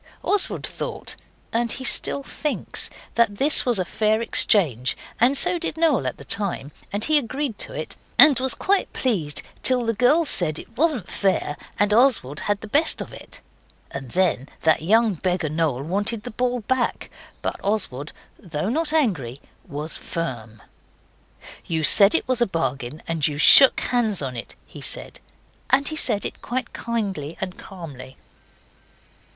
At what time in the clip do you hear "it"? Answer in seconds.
7.73-7.97, 10.57-10.75, 13.13-13.41, 22.15-22.27, 24.35-24.55, 26.25-26.41